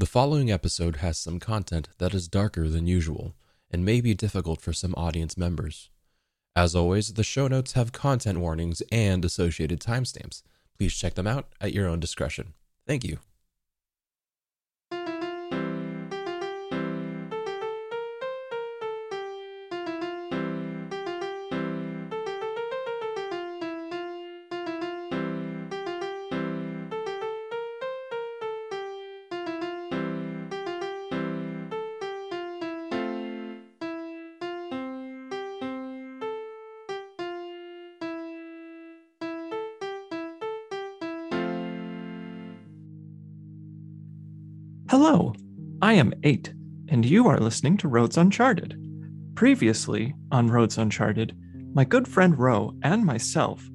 [0.00, 3.34] The following episode has some content that is darker than usual
[3.68, 5.90] and may be difficult for some audience members.
[6.54, 10.42] As always, the show notes have content warnings and associated timestamps.
[10.78, 12.54] Please check them out at your own discretion.
[12.86, 13.18] Thank you.
[45.98, 46.54] Am 8,
[46.90, 48.80] and you are listening to Roads Uncharted.
[49.34, 51.36] Previously on Roads Uncharted,
[51.74, 53.68] my good friend Ro and myself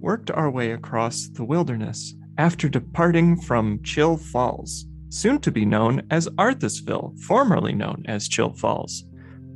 [0.00, 6.02] worked our way across the wilderness after departing from Chill Falls, soon to be known
[6.10, 9.04] as Arthasville, formerly known as Chill Falls.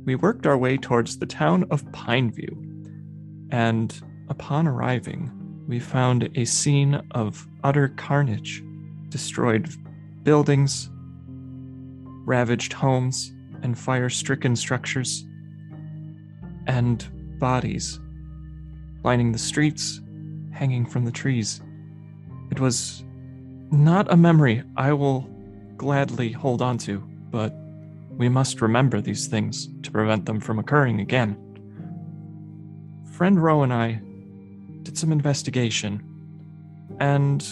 [0.05, 3.99] We worked our way towards the town of Pineview, and
[4.29, 5.31] upon arriving,
[5.67, 8.63] we found a scene of utter carnage
[9.09, 9.73] destroyed
[10.21, 10.90] buildings,
[12.31, 15.25] ravaged homes, and fire stricken structures,
[16.65, 17.05] and
[17.39, 17.99] bodies
[19.03, 19.99] lining the streets,
[20.53, 21.59] hanging from the trees.
[22.49, 23.03] It was
[23.69, 25.29] not a memory I will
[25.75, 26.99] gladly hold on to,
[27.31, 27.53] but
[28.11, 31.35] we must remember these things to prevent them from occurring again.
[33.11, 34.01] Friend Roe and I
[34.83, 36.01] did some investigation
[37.01, 37.43] and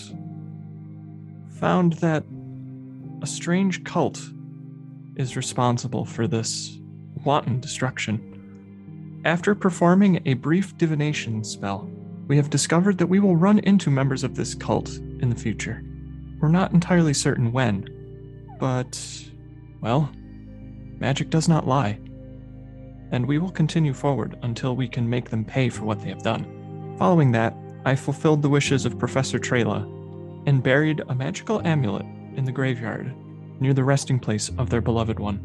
[1.59, 2.23] found that
[3.21, 4.21] a strange cult
[5.19, 6.79] is responsible for this
[7.25, 9.21] wanton destruction.
[9.25, 11.91] After performing a brief divination spell,
[12.27, 15.83] we have discovered that we will run into members of this cult in the future.
[16.39, 17.85] We're not entirely certain when,
[18.61, 18.97] but,
[19.81, 20.09] well,
[20.99, 21.99] magic does not lie.
[23.11, 26.23] And we will continue forward until we can make them pay for what they have
[26.23, 26.95] done.
[26.97, 27.53] Following that,
[27.83, 29.83] I fulfilled the wishes of Professor Trela
[30.47, 32.05] and buried a magical amulet
[32.35, 33.13] in the graveyard
[33.59, 35.39] near the resting place of their beloved one.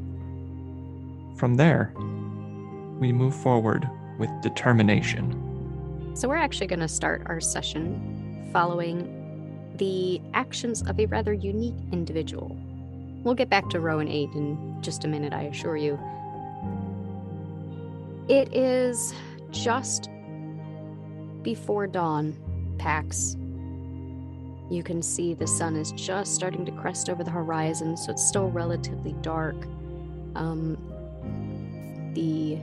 [1.36, 1.92] From there,
[3.00, 3.88] we move forward
[4.18, 5.40] with determination.
[6.14, 9.22] So, we're actually going to start our session following
[9.76, 12.56] the actions of a rather unique individual.
[13.24, 15.98] We'll get back to Rowan 8 in just a minute, I assure you.
[18.28, 19.12] It is
[19.50, 20.08] just
[21.42, 22.36] before dawn,
[22.78, 23.36] Pax.
[24.70, 28.26] You can see the sun is just starting to crest over the horizon, so it's
[28.26, 29.56] still relatively dark.
[30.34, 30.78] Um,
[32.14, 32.58] the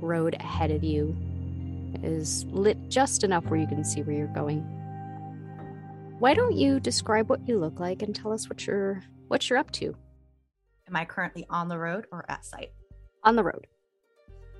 [0.00, 1.16] road ahead of you
[2.02, 4.60] is lit just enough where you can see where you're going.
[6.18, 9.58] Why don't you describe what you look like and tell us what you're what you're
[9.58, 9.94] up to
[10.88, 12.70] Am I currently on the road or at site?
[13.24, 13.66] on the road?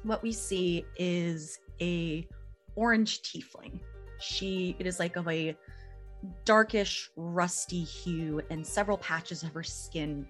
[0.03, 2.27] What we see is a
[2.75, 3.81] orange tiefling.
[4.19, 5.57] She it is like of a
[6.45, 10.27] darkish rusty hue and several patches of her skin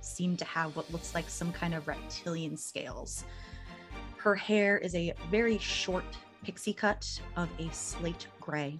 [0.00, 3.24] seem to have what looks like some kind of reptilian scales.
[4.16, 6.04] Her hair is a very short
[6.44, 8.78] pixie cut of a slate gray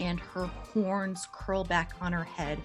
[0.00, 2.58] and her horns curl back on her head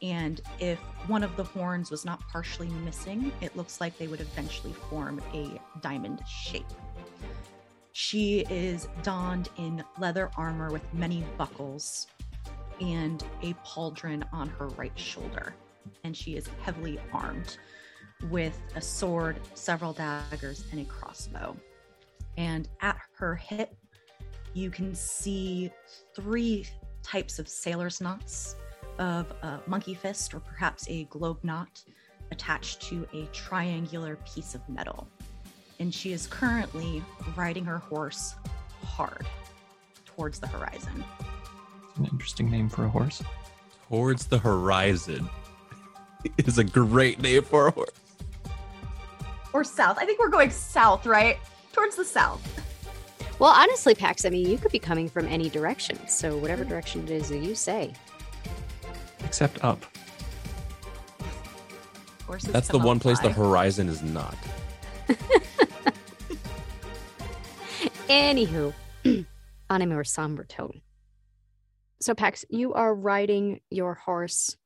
[0.00, 0.78] and if
[1.08, 5.20] one of the horns was not partially missing, it looks like they would eventually form
[5.34, 6.66] a diamond shape.
[7.92, 12.06] She is donned in leather armor with many buckles
[12.80, 15.54] and a pauldron on her right shoulder.
[16.04, 17.56] And she is heavily armed
[18.30, 21.56] with a sword, several daggers, and a crossbow.
[22.36, 23.76] And at her hip,
[24.54, 25.70] you can see
[26.14, 26.66] three
[27.02, 28.56] types of sailor's knots
[28.98, 31.82] of a monkey fist or perhaps a globe knot
[32.30, 35.08] attached to a triangular piece of metal.
[35.80, 37.02] And she is currently
[37.36, 38.34] riding her horse
[38.84, 39.26] hard
[40.04, 41.04] towards the horizon.
[41.98, 43.22] An interesting name for a horse.
[43.88, 45.28] Towards the Horizon
[46.38, 47.90] is a great name for a horse.
[49.52, 49.98] Or south.
[49.98, 51.38] I think we're going south, right?
[51.72, 52.40] Towards the south.
[53.38, 55.98] Well, honestly, Pax, I mean, you could be coming from any direction.
[56.08, 56.70] So, whatever hmm.
[56.70, 57.92] direction it is that you say.
[59.24, 59.84] Except up.
[62.26, 64.36] Horses That's the one place the horizon is not.
[68.08, 68.74] Anywho,
[69.70, 70.82] on a more somber tone.
[72.00, 74.56] So, Pax, you are riding your horse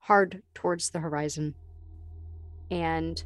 [0.00, 1.54] hard towards the horizon,
[2.70, 3.22] and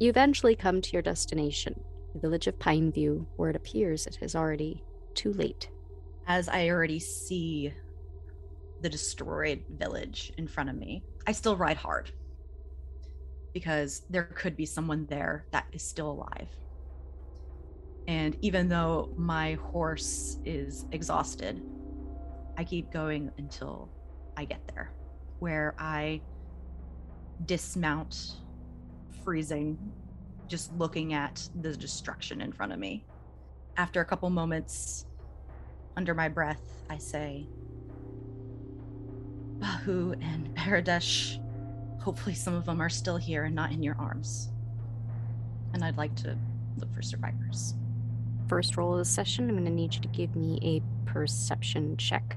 [0.00, 1.74] you eventually come to your destination,
[2.14, 5.70] the village of Pineview, where it appears it is already too late.
[6.26, 7.72] As I already see
[8.82, 12.12] the destroyed village in front of me, I still ride hard.
[13.54, 16.48] because there could be someone there that is still alive.
[18.08, 21.62] And even though my horse is exhausted,
[22.56, 23.88] I keep going until
[24.36, 24.90] I get there,
[25.38, 26.20] where I
[27.46, 28.32] dismount,
[29.24, 29.78] freezing,
[30.48, 33.04] just looking at the destruction in front of me.
[33.76, 35.06] After a couple moments,
[35.96, 37.46] under my breath, I say,
[39.58, 41.38] Bahu and Paradesh,
[42.00, 44.50] hopefully some of them are still here and not in your arms.
[45.72, 46.36] And I'd like to
[46.76, 47.74] look for survivors.
[48.48, 51.96] First roll of the session, I'm going to need you to give me a perception
[51.96, 52.36] check.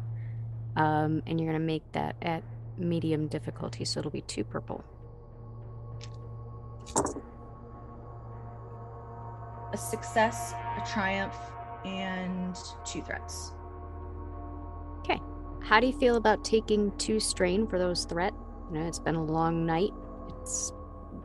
[0.75, 2.43] Um, and you're going to make that at
[2.77, 4.83] medium difficulty, so it'll be two purple.
[9.73, 11.35] A success, a triumph,
[11.85, 12.55] and
[12.85, 13.51] two threats.
[14.99, 15.19] Okay.
[15.61, 18.33] How do you feel about taking two strain for those threat?
[18.71, 19.91] You know, it's been a long night.
[20.41, 20.73] It's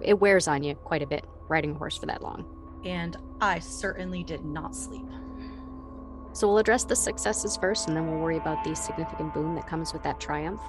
[0.01, 2.47] it wears on you quite a bit riding a horse for that long.
[2.85, 5.07] And I certainly did not sleep.
[6.33, 9.67] So we'll address the successes first, and then we'll worry about the significant boon that
[9.67, 10.61] comes with that triumph.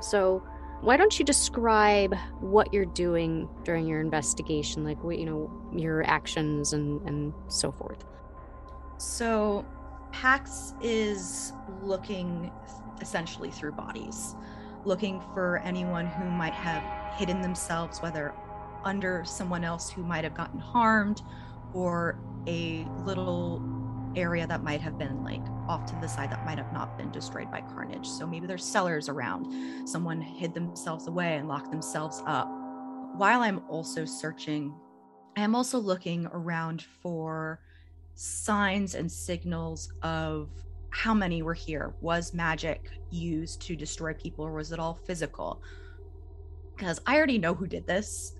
[0.00, 0.42] So,
[0.80, 6.02] why don't you describe what you're doing during your investigation, like what you know, your
[6.04, 8.04] actions and and so forth?
[8.96, 9.66] So,
[10.10, 11.52] Pax is
[11.82, 12.50] looking
[13.00, 14.34] essentially through bodies,
[14.84, 16.82] looking for anyone who might have
[17.18, 18.34] hidden themselves, whether
[18.84, 21.22] under someone else who might have gotten harmed
[21.74, 23.60] or a little
[24.16, 27.10] area that might have been like off to the side that might have not been
[27.10, 28.06] destroyed by carnage.
[28.06, 29.88] So maybe there's cellars around.
[29.88, 32.48] Someone hid themselves away and locked themselves up.
[33.16, 34.74] While I'm also searching,
[35.36, 37.60] I am also looking around for
[38.14, 40.50] signs and signals of
[40.90, 41.94] how many were here.
[42.00, 45.62] Was magic used to destroy people or was it all physical?
[46.76, 48.34] Because I already know who did this,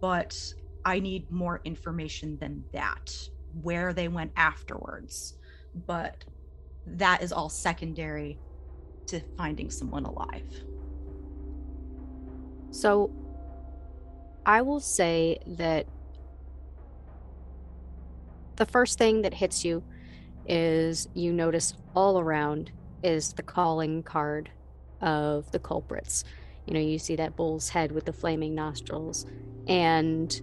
[0.00, 3.12] but I need more information than that
[3.62, 5.34] where they went afterwards.
[5.86, 6.24] But
[6.86, 8.38] that is all secondary
[9.06, 10.64] to finding someone alive.
[12.70, 13.10] So
[14.46, 15.86] I will say that
[18.56, 19.82] the first thing that hits you
[20.46, 22.70] is you notice all around
[23.02, 24.50] is the calling card
[25.00, 26.24] of the culprits.
[26.66, 29.26] You know, you see that bull's head with the flaming nostrils
[29.66, 30.40] and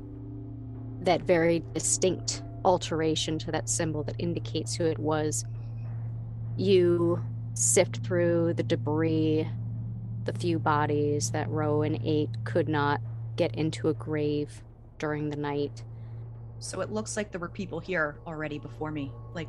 [1.01, 5.45] that very distinct alteration to that symbol that indicates who it was.
[6.57, 7.23] You
[7.53, 9.47] sift through the debris,
[10.25, 13.01] the few bodies that Roe and Eight could not
[13.35, 14.61] get into a grave
[14.99, 15.83] during the night.
[16.59, 19.47] So it looks like there were people here already before me, like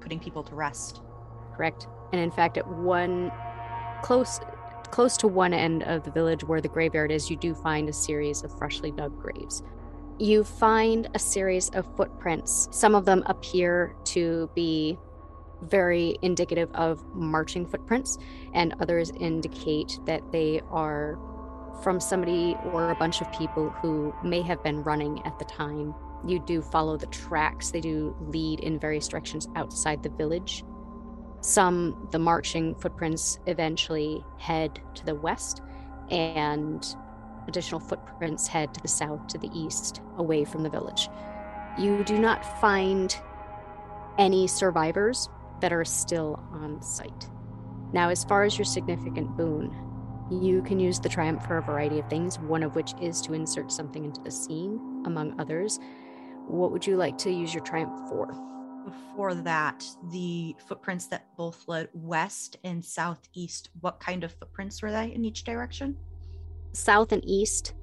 [0.00, 1.00] putting people to rest.
[1.54, 1.86] Correct.
[2.12, 3.30] And in fact, at one
[4.02, 4.40] close
[4.90, 7.92] close to one end of the village where the graveyard is, you do find a
[7.92, 9.62] series of freshly dug graves
[10.20, 12.68] you find a series of footprints.
[12.70, 14.98] Some of them appear to be
[15.62, 18.18] very indicative of marching footprints,
[18.52, 21.18] and others indicate that they are
[21.82, 25.94] from somebody or a bunch of people who may have been running at the time.
[26.26, 30.64] You do follow the tracks, they do lead in various directions outside the village.
[31.40, 35.62] Some, the marching footprints, eventually head to the west,
[36.10, 36.84] and
[37.50, 41.08] Additional footprints head to the south, to the east, away from the village.
[41.76, 43.12] You do not find
[44.18, 45.28] any survivors
[45.60, 47.28] that are still on site.
[47.92, 49.74] Now, as far as your significant boon,
[50.30, 53.34] you can use the triumph for a variety of things, one of which is to
[53.34, 55.80] insert something into the scene, among others.
[56.46, 58.28] What would you like to use your triumph for?
[58.84, 64.92] Before that, the footprints that both led west and southeast, what kind of footprints were
[64.92, 65.96] they in each direction?
[66.72, 67.74] South and east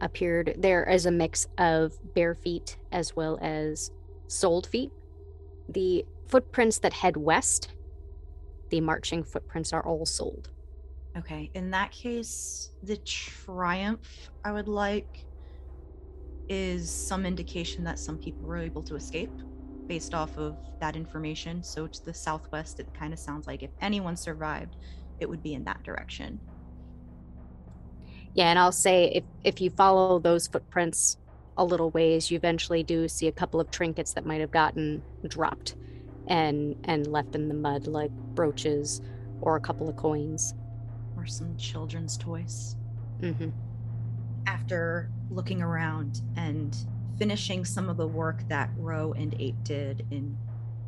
[0.00, 3.90] appeared there as a mix of bare feet as well as
[4.26, 4.90] soled feet.
[5.68, 7.70] The footprints that head west,
[8.70, 10.50] the marching footprints are all soled.
[11.16, 15.26] Okay, in that case, the triumph I would like
[16.48, 19.30] is some indication that some people were able to escape
[19.86, 21.62] based off of that information.
[21.62, 24.76] So to the southwest, it kind of sounds like if anyone survived,
[25.20, 26.40] it would be in that direction.
[28.34, 31.18] Yeah, and I'll say if if you follow those footprints
[31.56, 35.02] a little ways, you eventually do see a couple of trinkets that might have gotten
[35.26, 35.76] dropped
[36.26, 39.02] and and left in the mud, like brooches
[39.40, 40.54] or a couple of coins.
[41.16, 42.76] Or some children's toys.
[43.20, 43.50] Mm-hmm.
[44.46, 46.76] After looking around and
[47.18, 50.36] finishing some of the work that Roe and Eight did in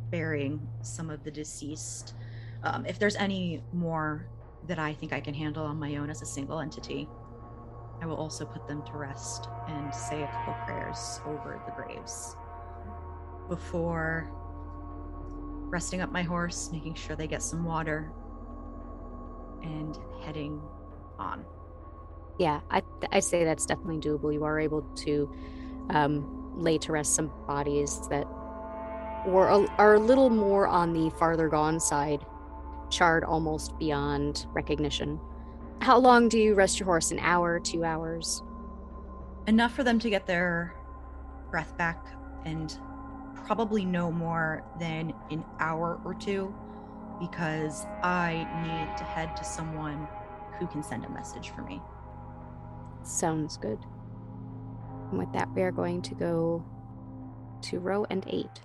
[0.09, 2.15] burying some of the deceased,
[2.63, 4.25] um, if there's any more
[4.67, 7.07] that I think I can handle on my own as a single entity,
[8.01, 12.35] I will also put them to rest and say a couple prayers over the graves
[13.49, 14.29] before
[15.69, 18.11] resting up my horse, making sure they get some water,
[19.63, 20.61] and heading
[21.17, 21.45] on.
[22.37, 24.33] Yeah, I I say that's definitely doable.
[24.33, 25.33] You are able to
[25.89, 28.27] um, lay to rest some bodies that
[29.25, 32.25] were a, are a little more on the farther gone side,
[32.89, 35.19] charred almost beyond recognition.
[35.81, 37.11] How long do you rest your horse?
[37.11, 38.41] An hour, two hours?
[39.47, 40.73] Enough for them to get their
[41.51, 42.05] breath back
[42.45, 42.77] and
[43.45, 46.53] probably no more than an hour or two
[47.19, 50.07] because I need to head to someone
[50.59, 51.81] who can send a message for me.
[53.03, 53.79] Sounds good.
[55.11, 56.65] And with that, we are going to go
[57.63, 58.61] to Ro and eight.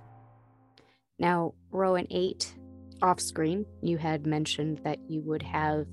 [1.19, 2.55] Now, Ro and eight,
[3.02, 5.87] off screen, you had mentioned that you would have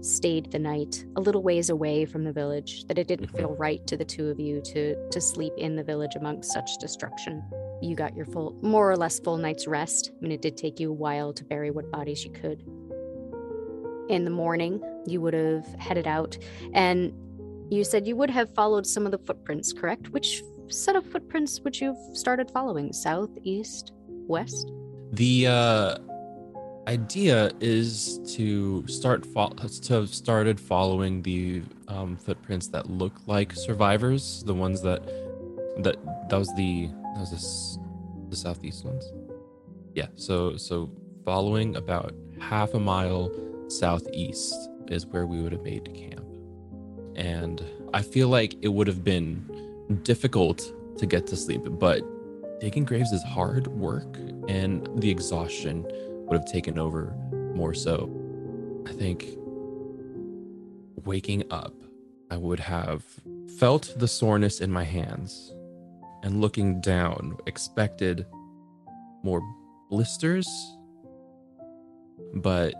[0.00, 3.86] stayed the night a little ways away from the village, that it didn't feel right
[3.86, 7.42] to the two of you to, to sleep in the village amongst such destruction.
[7.82, 10.10] You got your full, more or less full night's rest.
[10.16, 12.62] I mean, it did take you a while to bury what bodies you could.
[14.08, 16.36] In the morning, you would have headed out,
[16.74, 17.12] and
[17.70, 20.08] you said you would have followed some of the footprints, correct?
[20.08, 22.92] Which set of footprints would you have started following?
[22.92, 24.72] South, east, west?
[25.12, 25.98] The uh,
[26.86, 33.52] idea is to start fo- to have started following the um, footprints that look like
[33.52, 35.02] survivors, the ones that
[35.82, 35.96] that
[36.28, 39.12] that was the that was the, the southeast ones.
[39.94, 40.90] Yeah, so so
[41.24, 43.30] following about half a mile
[43.68, 44.54] southeast
[44.88, 46.26] is where we would have made camp,
[47.16, 52.02] and I feel like it would have been difficult to get to sleep, but
[52.60, 54.16] digging graves is hard work,
[54.48, 55.86] and the exhaustion
[56.30, 57.12] would have taken over
[57.54, 58.08] more so.
[58.86, 59.26] I think
[61.04, 61.74] waking up,
[62.30, 63.04] I would have
[63.58, 65.52] felt the soreness in my hands
[66.22, 68.26] and looking down, expected
[69.24, 69.42] more
[69.90, 70.48] blisters,
[72.36, 72.74] but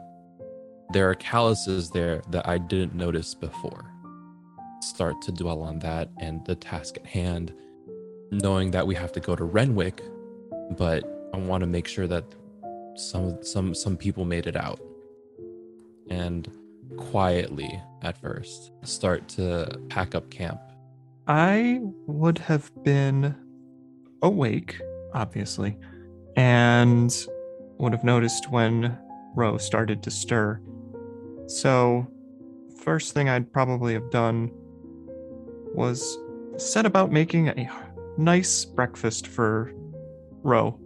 [0.93, 3.91] there are calluses there that I didn't notice before.
[4.81, 7.53] Start to dwell on that and the task at hand,
[8.31, 10.03] knowing that we have to go to Renwick,
[10.77, 11.05] but
[11.35, 12.25] I want to make sure that
[13.01, 14.81] some some some people made it out
[16.11, 16.51] and
[16.97, 20.61] quietly at first start to pack up camp
[21.31, 23.37] I would have been
[24.21, 24.81] awake,
[25.15, 25.79] obviously,
[26.35, 27.15] and
[27.79, 28.99] would have noticed when
[29.37, 30.61] Roe started to stir.
[31.47, 32.05] So,
[32.83, 34.51] first thing I'd probably have done
[35.73, 36.19] was
[36.57, 37.71] set about making a
[38.19, 39.73] nice breakfast for
[40.43, 40.81] Roe,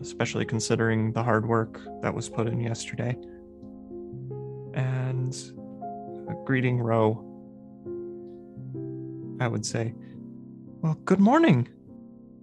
[0.00, 3.16] especially considering the hard work that was put in yesterday.
[4.74, 5.34] And
[6.44, 7.32] greeting Roe
[9.42, 9.92] I would say,
[10.82, 11.68] Well, good morning.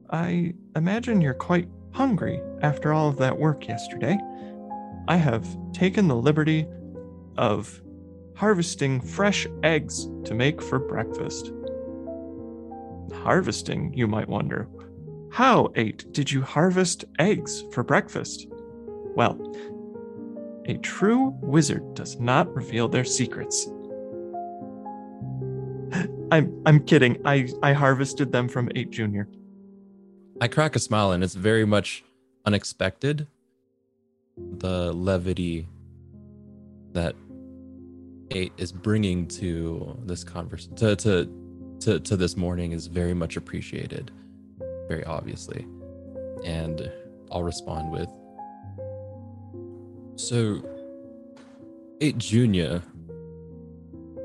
[0.10, 4.18] I imagine you're quite hungry after all of that work yesterday.
[5.08, 6.68] I have taken the liberty
[7.38, 7.82] of
[8.36, 11.54] harvesting fresh eggs to make for breakfast.
[13.14, 14.68] Harvesting, you might wonder.
[15.32, 18.48] How, Eight, did you harvest eggs for breakfast?
[19.16, 19.38] Well,
[20.66, 23.68] a true wizard does not reveal their secrets.
[26.32, 27.22] I'm I'm kidding.
[27.26, 29.28] I I harvested them from 8 Junior.
[30.42, 32.04] i crack a smile and it's very much
[32.46, 33.28] unexpected
[34.38, 35.68] the levity
[36.94, 37.16] that
[38.32, 41.30] eight is bringing to this conversation to, to
[41.80, 44.12] to to this morning is very much appreciated
[44.90, 45.66] very obviously
[46.44, 46.92] and
[47.32, 48.10] i'll respond with
[50.18, 50.62] so
[52.02, 52.82] eight junior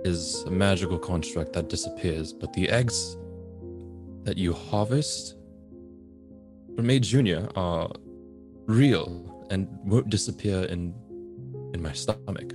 [0.05, 3.17] is a magical construct that disappears but the eggs
[4.25, 5.37] that you harvest
[6.75, 7.89] from eight junior are
[8.67, 10.93] real and won't disappear in
[11.75, 12.53] in my stomach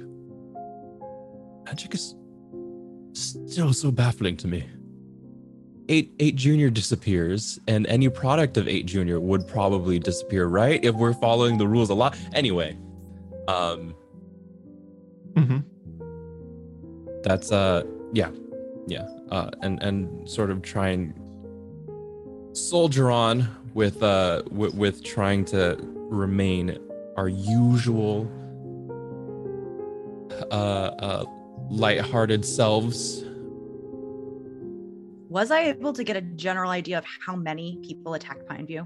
[1.70, 2.16] magic is
[3.13, 4.63] still so baffling to me.
[5.91, 10.79] Eight eight junior disappears, and any product of eight junior would probably disappear, right?
[10.86, 12.15] If we're following the rules a lot.
[12.34, 12.77] Anyway,
[13.48, 13.96] um,
[15.36, 15.60] Mm-hmm.
[17.24, 18.29] that's uh, yeah,
[18.88, 21.13] yeah, uh, and and sort of try and
[22.55, 26.77] soldier on with uh with, with trying to remain
[27.17, 28.27] our usual
[30.51, 31.25] uh uh
[31.69, 33.24] lighthearted selves
[35.29, 38.86] Was I able to get a general idea of how many people attacked Pineview?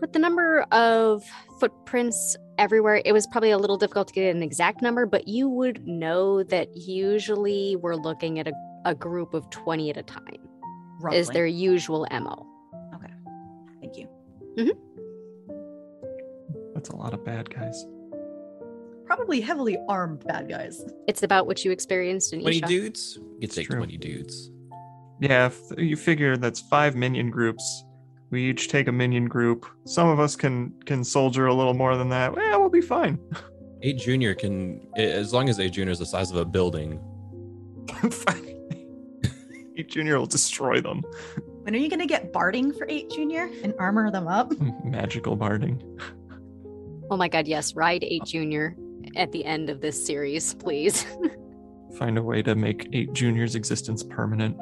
[0.00, 1.22] With the number of
[1.60, 5.48] footprints everywhere, it was probably a little difficult to get an exact number, but you
[5.48, 8.52] would know that usually we're looking at a
[8.84, 10.24] a group of 20 at a time
[11.00, 11.16] Roughly.
[11.20, 12.44] is their usual mo
[12.96, 13.12] Okay.
[13.80, 14.08] Thank you.
[14.58, 14.76] Mm-hmm.
[16.74, 17.86] That's a lot of bad guys.
[19.06, 20.84] Probably heavily armed bad guys.
[21.06, 22.66] it's about what you experienced in 20 Isha.
[22.66, 23.14] dudes?
[23.20, 23.76] You could It's take true.
[23.76, 24.50] 20 dudes.
[25.22, 27.84] Yeah, if you figure that's five minion groups.
[28.30, 29.66] We each take a minion group.
[29.84, 32.34] Some of us can can soldier a little more than that.
[32.36, 33.20] Yeah, we'll be fine.
[33.84, 37.00] 8 Junior can, as long as 8 Junior is the size of a building,
[39.76, 41.02] Eight Junior will destroy them.
[41.62, 44.52] When are you gonna get barding for eight junior and armor them up?
[44.84, 45.80] Magical barding.
[47.10, 48.76] Oh my god, yes, ride 8 Junior
[49.14, 51.06] at the end of this series, please.
[51.96, 54.56] Find a way to make Eight Junior's existence permanent.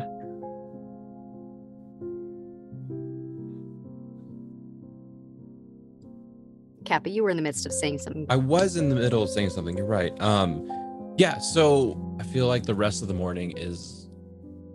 [6.91, 8.27] Kappa, you were in the midst of saying something.
[8.29, 9.77] I was in the middle of saying something.
[9.77, 10.13] You're right.
[10.21, 10.69] Um,
[11.17, 11.39] yeah.
[11.39, 14.09] So I feel like the rest of the morning is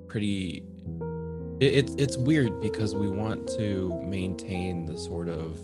[0.08, 0.64] pretty.
[1.60, 5.60] It, it's weird because we want to maintain the sort of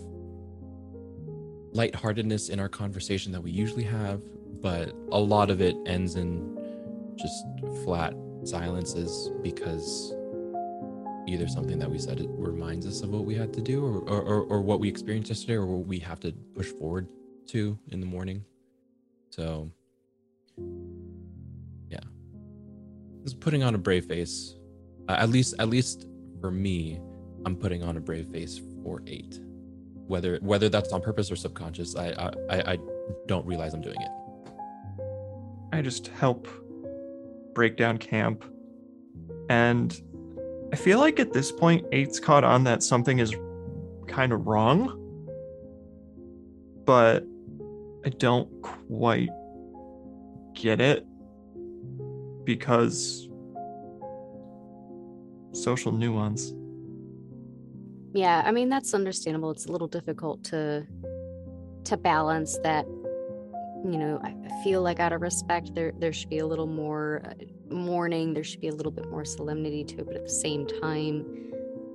[1.72, 4.20] lightheartedness in our conversation that we usually have,
[4.60, 6.58] but a lot of it ends in
[7.16, 7.44] just
[7.82, 8.12] flat
[8.44, 10.12] silences because
[11.26, 13.98] either something that we said it reminds us of what we had to do or,
[14.08, 17.08] or, or, or what we experienced yesterday or what we have to push forward
[17.48, 18.44] to in the morning.
[19.30, 19.70] So
[21.88, 22.00] yeah.
[23.22, 24.56] Just putting on a brave face.
[25.08, 26.06] Uh, at least at least
[26.40, 27.00] for me
[27.44, 29.40] i'm putting on a brave face for eight.
[30.06, 32.78] Whether whether that's on purpose or subconscious i i i, I
[33.26, 34.10] don't realize i'm doing it.
[35.72, 36.46] I just help
[37.54, 38.44] break down camp.
[39.48, 40.00] And
[40.72, 43.34] I feel like at this point, Eight's caught on that something is
[44.08, 44.98] kind of wrong.
[46.84, 47.24] But
[48.04, 49.28] I don't quite
[50.54, 51.06] get it
[52.44, 53.28] because
[55.52, 56.52] social nuance.
[58.14, 59.50] Yeah, I mean that's understandable.
[59.50, 60.86] It's a little difficult to
[61.84, 62.86] to balance that.
[63.84, 67.22] You know, I feel like out of respect, there there should be a little more
[67.24, 68.32] uh, mourning.
[68.32, 71.26] There should be a little bit more solemnity to it, but at the same time,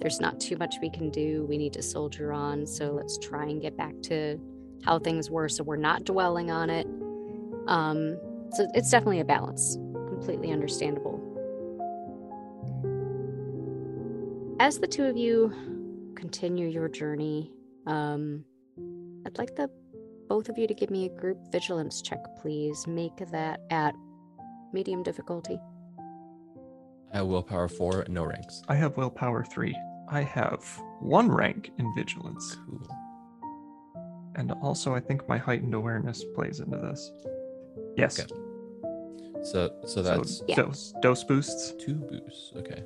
[0.01, 1.45] there's not too much we can do.
[1.45, 2.65] We need to soldier on.
[2.65, 4.39] So let's try and get back to
[4.83, 6.87] how things were, so we're not dwelling on it.
[7.67, 8.17] Um,
[8.51, 9.77] so it's definitely a balance.
[10.09, 11.23] Completely understandable.
[14.59, 17.51] As the two of you continue your journey,
[17.85, 18.43] um,
[19.25, 19.69] I'd like the
[20.27, 22.85] both of you to give me a group vigilance check, please.
[22.87, 23.95] Make that at
[24.73, 25.59] medium difficulty.
[27.13, 29.75] i have willpower four no ranks I have willpower three.
[30.09, 30.61] I have
[30.99, 32.55] one rank in vigilance.
[32.65, 32.87] cool
[34.35, 37.11] And also, I think my heightened awareness plays into this.
[37.97, 38.19] Yes.
[38.19, 38.29] Okay.
[39.43, 40.55] so so that's so Yeah.
[40.57, 41.73] dose, dose boosts.
[41.79, 42.53] Two boosts.
[42.55, 42.83] Okay.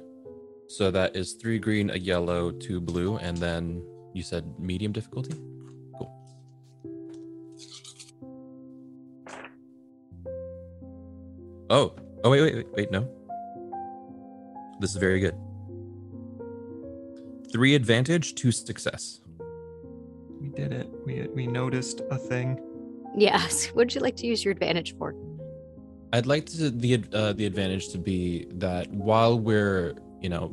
[0.68, 5.36] So that is three green, a yellow, two blue, and then you said medium difficulty?
[11.72, 11.94] Oh.
[12.26, 13.10] Oh wait, wait, wait, wait, no.
[14.82, 15.36] This is very good.
[17.52, 19.22] Three advantage, two success.
[20.42, 20.90] We did it.
[21.06, 22.60] We we noticed a thing.
[23.16, 23.68] Yes.
[23.68, 25.16] What'd you like to use your advantage for?
[26.14, 30.52] I'd like to, the uh, the advantage to be that while we're you know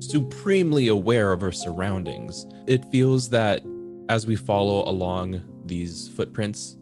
[0.00, 3.62] supremely aware of our surroundings, it feels that
[4.10, 6.76] as we follow along these footprints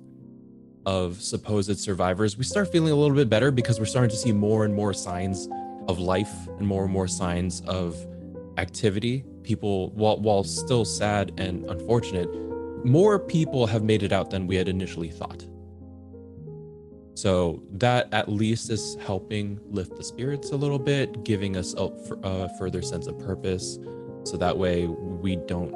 [0.87, 4.33] of supposed survivors, we start feeling a little bit better because we're starting to see
[4.33, 5.49] more and more signs
[5.88, 7.97] of life and more and more signs of
[8.57, 9.25] activity.
[9.42, 12.29] People, while while still sad and unfortunate,
[12.85, 15.47] more people have made it out than we had initially thought.
[17.14, 22.49] So that at least is helping lift the spirits a little bit, giving us a
[22.59, 23.79] further sense of purpose.
[24.25, 25.75] So that way we don't,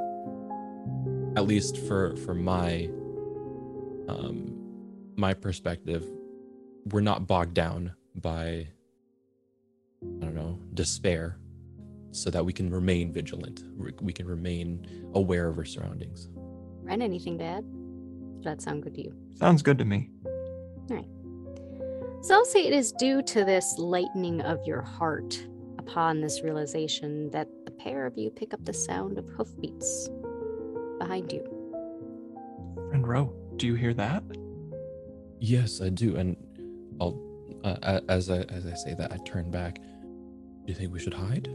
[1.37, 2.89] at least for for my
[4.07, 4.58] um,
[5.19, 6.03] my perspective,
[6.91, 8.67] we're not bogged down by
[10.01, 11.37] I don't know despair,
[12.11, 13.63] so that we can remain vigilant.
[13.77, 16.29] We- We can remain aware of our surroundings.
[16.83, 17.65] Ren, anything bad?
[18.37, 19.13] Does that sound good to you?
[19.35, 20.09] Sounds good to me.
[20.25, 21.05] All right.
[22.21, 25.45] So I'll say it is due to this lightening of your heart
[25.77, 30.09] upon this realization that the pair of you pick up the sound of hoofbeats
[30.97, 31.43] behind you.
[32.89, 34.23] Friend Ro, do you hear that?
[35.39, 36.35] Yes, I do, and
[36.99, 37.19] I'll
[37.63, 39.75] uh, as I as I say that, I turn back.
[39.75, 41.49] Do you think we should hide?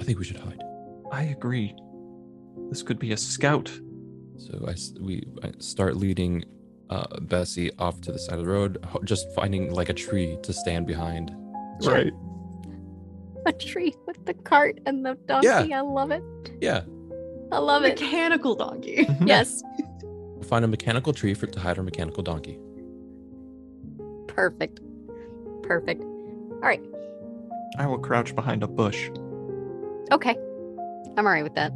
[0.00, 0.62] I think we should hide.
[1.10, 1.74] I agree.
[2.70, 3.70] This could be a scout.
[4.36, 6.44] So I we I start leading
[6.90, 10.52] uh, Bessie off to the side of the road, just finding like a tree to
[10.52, 11.32] stand behind.
[11.84, 12.12] Right.
[13.46, 15.72] a tree with the cart and the donkey.
[15.72, 16.22] I love it.
[16.60, 16.82] Yeah,
[17.52, 18.00] I love it.
[18.00, 19.06] Mechanical donkey.
[19.24, 19.62] Yes.
[20.02, 22.58] we'll find a mechanical tree for to hide our mechanical donkey.
[24.38, 24.78] Perfect.
[25.64, 26.00] Perfect.
[26.00, 26.80] All right.
[27.76, 29.10] I will crouch behind a bush.
[30.12, 30.36] Okay.
[31.16, 31.72] I'm all right with that.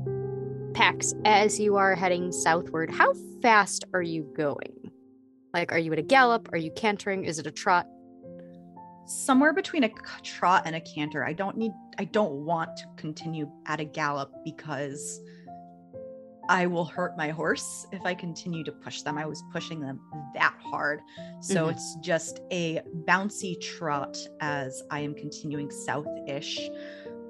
[0.72, 4.92] Pax, as you are heading southward, how fast are you going?
[5.52, 6.50] Like, are you at a gallop?
[6.52, 7.24] Are you cantering?
[7.24, 7.88] Is it a trot?
[9.06, 9.90] Somewhere between a
[10.22, 11.24] trot and a canter.
[11.24, 15.20] I don't need I don't want to continue at a gallop because
[16.48, 19.16] I will hurt my horse if I continue to push them.
[19.16, 20.00] I was pushing them
[20.34, 21.00] that hard.
[21.40, 21.72] So Mhm.
[21.72, 26.68] it's just a bouncy trot as I am continuing south-ish.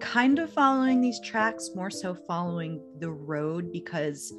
[0.01, 4.33] Kind of following these tracks, more so following the road because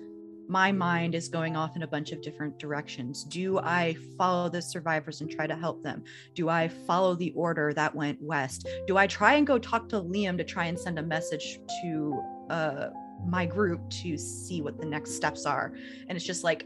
[0.49, 3.23] my mind is going off in a bunch of different directions.
[3.23, 6.03] Do I follow the survivors and try to help them?
[6.35, 8.67] Do I follow the order that went west?
[8.85, 12.21] Do I try and go talk to Liam to try and send a message to
[12.49, 12.89] uh,
[13.25, 15.73] my group to see what the next steps are?
[16.07, 16.65] And it's just like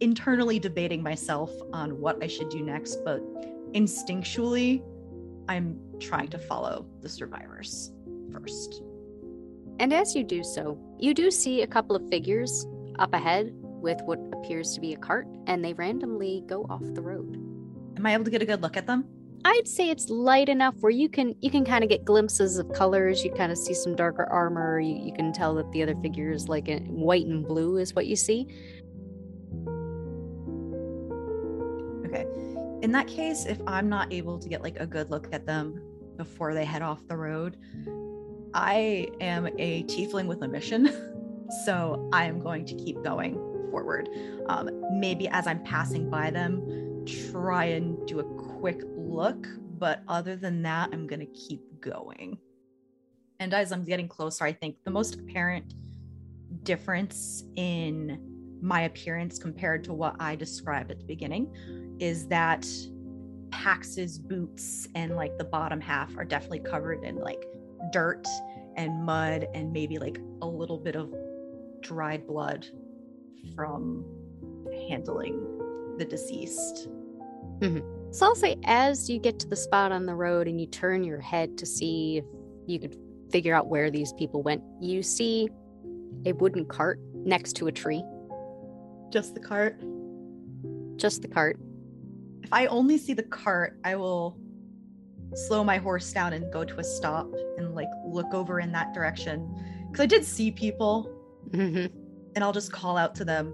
[0.00, 3.20] internally debating myself on what I should do next, but
[3.72, 4.82] instinctually,
[5.48, 7.92] I'm trying to follow the survivors
[8.32, 8.82] first.
[9.78, 12.66] And as you do so, you do see a couple of figures
[12.98, 17.02] up ahead with what appears to be a cart, and they randomly go off the
[17.02, 17.36] road.
[17.96, 19.04] Am I able to get a good look at them?
[19.46, 22.72] I'd say it's light enough where you can you can kind of get glimpses of
[22.72, 23.24] colors.
[23.24, 24.80] You kind of see some darker armor.
[24.80, 27.94] You, you can tell that the other figure is like in white and blue is
[27.94, 28.48] what you see.
[32.06, 32.26] Okay.
[32.82, 35.80] In that case, if I'm not able to get like a good look at them
[36.16, 37.56] before they head off the road,
[38.52, 40.88] I am a tiefling with a mission.
[41.64, 43.34] so I am going to keep going
[43.70, 44.08] forward.
[44.48, 48.24] Um, maybe as I'm passing by them, try and do a
[48.58, 49.46] quick look.
[49.78, 52.38] But other than that, I'm going to keep going.
[53.40, 55.74] And as I'm getting closer, I think the most apparent
[56.64, 58.20] difference in
[58.62, 62.66] my appearance compared to what I described at the beginning is that
[63.50, 67.44] Pax's boots and like the bottom half are definitely covered in like
[67.92, 68.26] dirt
[68.76, 71.14] and mud and maybe like a little bit of
[71.80, 72.66] dried blood
[73.54, 74.04] from
[74.88, 75.56] handling
[75.98, 76.88] the deceased.
[78.10, 81.04] So I'll say as you get to the spot on the road and you turn
[81.04, 82.24] your head to see if
[82.66, 82.96] you could
[83.30, 85.48] figure out where these people went, you see
[86.24, 88.02] a wooden cart next to a tree.
[89.10, 89.80] Just the cart.
[90.96, 91.58] Just the cart.
[92.42, 94.38] If I only see the cart, I will
[95.34, 98.94] slow my horse down and go to a stop and like look over in that
[98.94, 99.46] direction.
[99.90, 101.12] Because I did see people
[101.52, 101.86] hmm
[102.34, 103.52] and I'll just call out to them,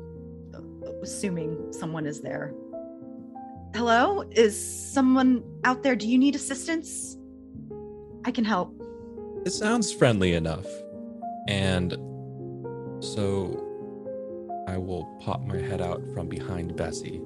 [1.02, 2.52] assuming someone is there.
[3.74, 4.22] Hello?
[4.32, 5.96] Is someone out there?
[5.96, 7.16] Do you need assistance?
[8.26, 8.70] I can help.
[9.46, 10.66] It sounds friendly enough.
[11.48, 11.92] And
[13.02, 17.22] so I will pop my head out from behind Bessie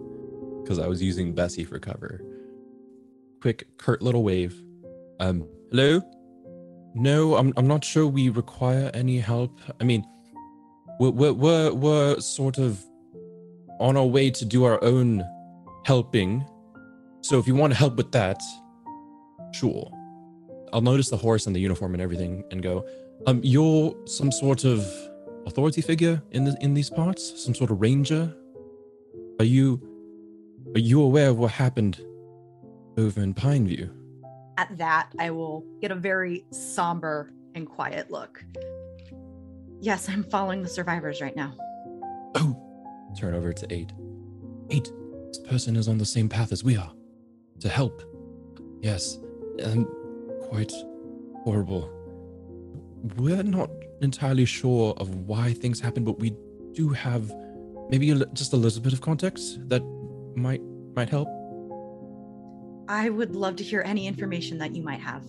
[0.63, 2.21] because I was using Bessie for cover.
[3.41, 4.55] Quick, curt little wave.
[5.19, 6.01] Um, hello?
[6.95, 9.61] No, I'm, I'm not sure we require any help.
[9.81, 10.07] I mean,
[11.01, 12.83] we're, we're, we're, we're sort of
[13.81, 15.25] on our way to do our own
[15.87, 16.45] helping.
[17.21, 18.43] So if you want to help with that,
[19.53, 19.89] sure.
[20.73, 22.85] I'll notice the horse and the uniform and everything and go,
[23.29, 24.85] um, you're some sort of
[25.47, 27.41] authority figure in the, in these parts?
[27.41, 28.35] Some sort of ranger?
[29.39, 29.81] Are you
[30.75, 32.05] are you aware of what happened
[32.99, 33.89] over in Pineview?
[34.59, 38.45] At that, I will get a very somber and quiet look.
[39.81, 41.55] Yes, I'm following the survivors right now.
[42.35, 42.61] Oh,
[43.17, 43.93] turn over to eight.
[44.71, 44.91] Eight.
[45.37, 46.91] This person is on the same path as we are.
[47.61, 48.03] To help.
[48.81, 49.19] Yes.
[49.63, 49.87] Um,
[50.45, 50.73] quite
[51.43, 51.91] horrible.
[53.17, 53.69] We're not
[54.01, 56.33] entirely sure of why things happen, but we
[56.73, 57.31] do have
[57.91, 59.83] maybe a, just a little bit of context that
[60.37, 60.63] might
[60.95, 61.29] might help.
[62.89, 65.25] I would love to hear any information that you might have.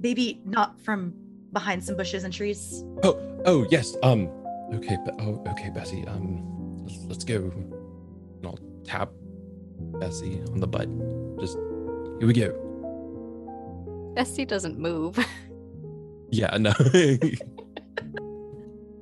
[0.00, 1.14] Maybe not from
[1.52, 2.82] behind some bushes and trees.
[3.04, 3.96] Oh, oh yes.
[4.02, 4.28] Um.
[4.74, 4.96] Okay.
[5.20, 6.04] Oh, okay, Bessie.
[6.08, 6.82] Um.
[6.82, 7.52] Let's, let's go.
[8.86, 9.10] And I'll tap
[10.00, 10.88] Bessie on the butt.
[11.40, 11.56] Just
[12.18, 12.52] here we go.
[14.14, 15.18] Bessie doesn't move.
[16.32, 16.56] Yeah.
[16.58, 16.72] No.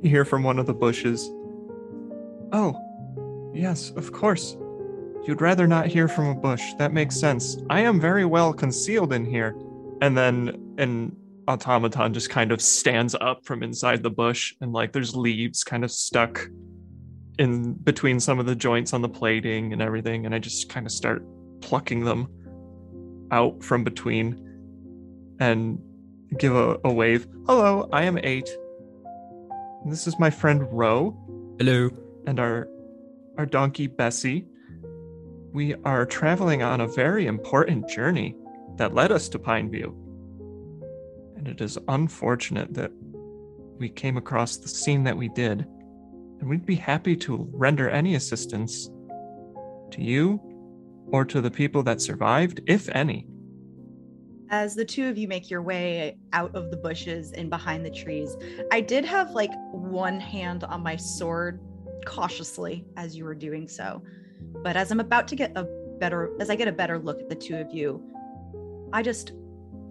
[0.02, 1.30] You hear from one of the bushes.
[2.52, 2.78] Oh,
[3.54, 4.58] yes, of course.
[5.26, 6.62] You'd rather not hear from a bush.
[6.76, 7.56] That makes sense.
[7.70, 9.56] I am very well concealed in here.
[10.02, 11.16] And then an
[11.48, 15.84] automaton just kind of stands up from inside the bush, and like there's leaves kind
[15.84, 16.46] of stuck
[17.38, 20.26] in between some of the joints on the plating and everything.
[20.26, 21.22] And I just kind of start
[21.60, 22.28] plucking them
[23.30, 24.40] out from between.
[25.40, 25.78] and
[26.38, 27.26] give a, a wave.
[27.46, 28.48] Hello, I am eight.
[29.82, 31.16] And this is my friend Ro
[31.58, 31.90] Hello.
[32.26, 32.68] and our
[33.36, 34.46] our donkey Bessie.
[35.52, 38.34] We are traveling on a very important journey
[38.76, 39.94] that led us to Pineview.
[41.36, 42.90] And it is unfortunate that
[43.78, 45.66] we came across the scene that we did.
[46.44, 48.90] And we'd be happy to render any assistance
[49.90, 50.38] to you
[51.06, 53.26] or to the people that survived, if any.
[54.50, 57.90] As the two of you make your way out of the bushes and behind the
[57.90, 58.36] trees,
[58.70, 61.62] I did have like one hand on my sword
[62.04, 64.02] cautiously as you were doing so.
[64.62, 65.64] But as I'm about to get a
[65.98, 68.04] better, as I get a better look at the two of you,
[68.92, 69.32] I just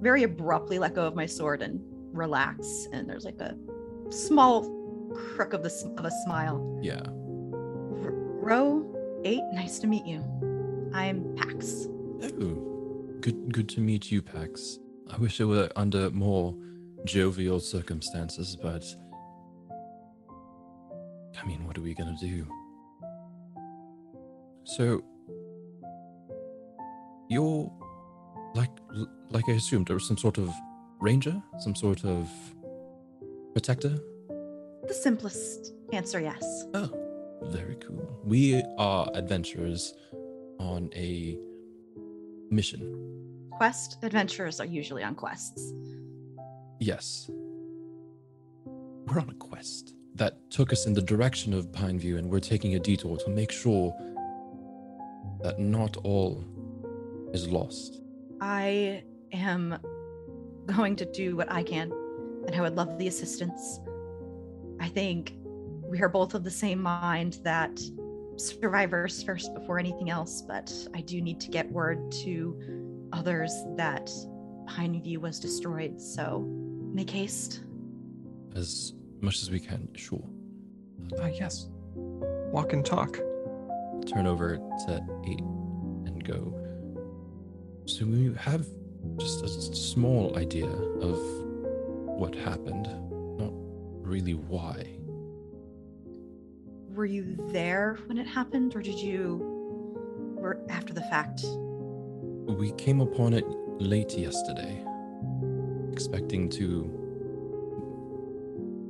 [0.01, 1.81] very abruptly let go of my sword and
[2.15, 2.87] relax.
[2.93, 3.57] And there's like a
[4.11, 4.82] small
[5.13, 6.79] crook of the of a smile.
[6.81, 7.01] Yeah.
[7.05, 10.23] R- Ro, eight, nice to meet you.
[10.93, 11.87] I'm Pax.
[12.23, 13.51] Oh, good.
[13.53, 14.79] Good to meet you, Pax.
[15.11, 16.55] I wish it were under more
[17.05, 18.83] jovial circumstances, but
[21.41, 22.47] I mean, what are we gonna do?
[24.63, 25.03] So,
[27.29, 27.71] you're
[28.55, 28.69] like,
[29.29, 30.49] like I assumed, there was some sort of
[31.01, 32.29] ranger, some sort of
[33.53, 33.99] protector.
[34.87, 36.65] The simplest answer, yes.
[36.73, 36.91] Oh,
[37.43, 38.19] very cool.
[38.23, 39.93] We are adventurers
[40.59, 41.37] on a
[42.49, 42.99] mission.
[43.51, 45.73] Quest adventurers are usually on quests.
[46.79, 47.29] Yes.
[48.65, 52.75] We're on a quest that took us in the direction of Pineview, and we're taking
[52.75, 53.95] a detour to make sure
[55.41, 56.43] that not all
[57.33, 58.01] is lost.
[58.41, 59.77] I am
[60.65, 61.91] going to do what I can,
[62.47, 63.79] and I would love the assistance.
[64.79, 65.33] I think
[65.83, 67.79] we are both of the same mind that
[68.37, 74.09] survivors first before anything else, but I do need to get word to others that
[74.67, 76.39] Pineview was destroyed, so
[76.93, 77.61] make haste.
[78.55, 80.23] As much as we can, sure.
[81.21, 81.67] Ah, yes.
[81.95, 83.17] Walk and talk.
[84.07, 86.59] Turn over to eight and go.
[87.85, 88.65] So we have
[89.19, 91.19] just a small idea of
[92.17, 93.02] what happened, not
[94.13, 94.85] really why.
[96.95, 99.39] Were you there when it happened, or did you
[100.37, 101.41] were after the fact?
[102.61, 103.45] We came upon it
[103.79, 104.85] late yesterday,
[105.91, 106.67] expecting to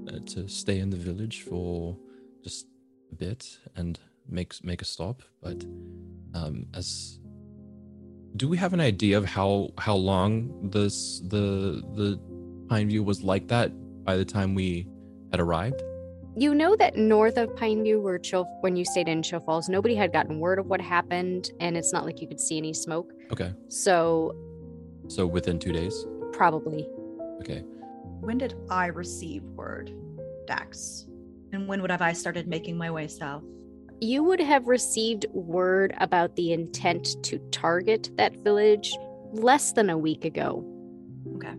[0.10, 1.98] uh, to stay in the village for
[2.44, 2.68] just
[3.14, 5.24] a bit and make make a stop.
[5.42, 5.64] But
[6.34, 7.20] um, as
[8.36, 12.20] do we have an idea of how how long this the the
[12.68, 13.72] Pineview was like that
[14.04, 14.88] by the time we
[15.34, 15.82] had arrived?
[16.36, 19.93] You know that north of Pineview, where Chill, when you stayed in Chill Falls, nobody
[19.96, 23.12] had gotten word of what happened, and it's not like you could see any smoke.
[23.32, 24.36] Okay, So
[25.10, 26.06] so within two days.
[26.32, 26.88] probably
[27.41, 27.60] Okay,
[28.22, 29.91] When did I receive word,
[30.48, 31.08] Dax?
[31.52, 33.43] And when would have I started making my way south?
[34.02, 38.93] you would have received word about the intent to target that village
[39.32, 40.65] less than a week ago.
[41.38, 41.54] Okay.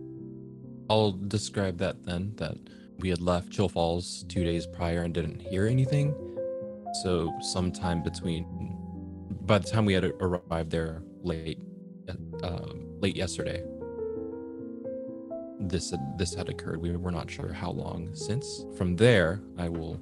[0.91, 2.33] I'll describe that then.
[2.35, 2.55] That
[2.99, 6.13] we had left Chill Falls two days prior and didn't hear anything.
[7.03, 8.77] So sometime between,
[9.41, 11.59] by the time we had arrived there late,
[12.43, 12.59] uh,
[12.99, 13.63] late yesterday,
[15.59, 16.81] this had, this had occurred.
[16.81, 18.65] We were not sure how long since.
[18.77, 19.99] From there, I will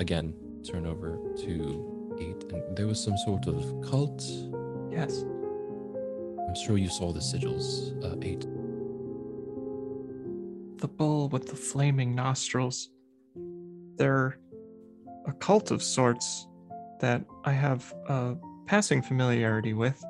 [0.00, 0.34] again
[0.68, 4.22] turn over to eight, and there was some sort of cult.
[4.90, 5.24] Yes.
[6.48, 7.92] I'm sure you saw the sigils.
[8.04, 8.46] Uh, eight.
[10.78, 12.90] The bull with the flaming nostrils.
[13.96, 14.38] They're
[15.26, 16.46] a cult of sorts
[17.00, 18.36] that I have a
[18.66, 20.02] passing familiarity with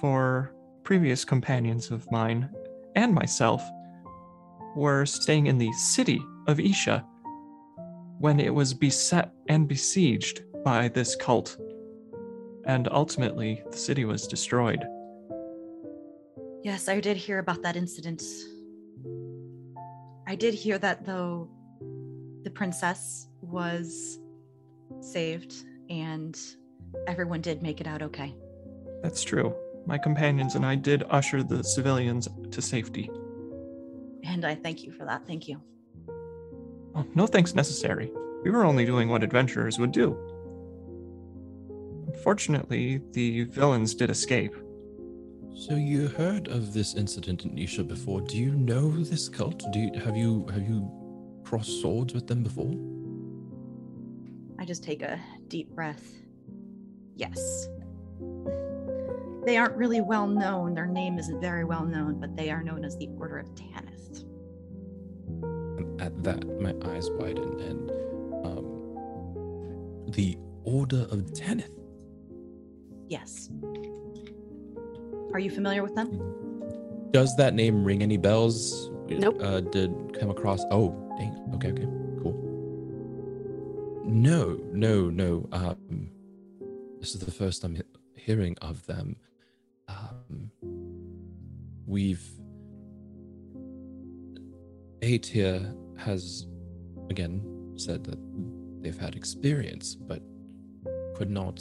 [0.00, 2.48] for previous companions of mine
[2.96, 3.62] and myself
[4.74, 7.04] were staying in the city of Isha
[8.18, 11.56] when it was beset and besieged by this cult.
[12.66, 14.84] And ultimately, the city was destroyed.
[16.62, 18.22] Yes, I did hear about that incident.
[20.30, 21.48] I did hear that though
[22.44, 24.20] the princess was
[25.00, 25.52] saved
[25.88, 26.38] and
[27.08, 28.32] everyone did make it out okay.
[29.02, 29.52] That's true.
[29.86, 33.10] My companions and I did usher the civilians to safety.
[34.22, 35.26] And I thank you for that.
[35.26, 35.60] Thank you.
[36.94, 38.12] Oh, no thanks necessary.
[38.44, 40.16] We were only doing what adventurers would do.
[42.06, 44.54] Unfortunately, the villains did escape.
[45.54, 48.20] So you heard of this incident in Isha before?
[48.22, 49.62] Do you know this cult?
[49.72, 50.90] Do you have you have you
[51.44, 52.72] crossed swords with them before?
[54.58, 56.04] I just take a deep breath.
[57.16, 57.68] Yes.
[59.46, 60.74] they aren't really well known.
[60.74, 64.24] Their name isn't very well known, but they are known as the Order of Tanith.
[65.42, 67.90] And at that, my eyes widen, and
[68.46, 71.70] um, the Order of Tanith.
[73.08, 73.50] Yes.
[75.32, 77.10] Are you familiar with them?
[77.12, 78.90] Does that name ring any bells?
[79.08, 79.40] Nope.
[79.40, 80.64] Uh, did come across?
[80.70, 81.34] Oh, dang.
[81.54, 81.86] Okay, okay,
[82.22, 82.34] cool.
[84.04, 85.48] No, no, no.
[85.52, 86.10] Um,
[87.00, 87.80] this is the first I'm
[88.14, 89.16] hearing of them.
[89.88, 90.50] Um,
[91.86, 92.24] we've
[95.02, 96.46] eight here has
[97.08, 98.18] again said that
[98.82, 100.22] they've had experience, but
[101.16, 101.60] could not